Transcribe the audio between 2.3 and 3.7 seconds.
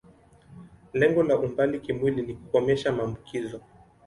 kukomesha maambukizo.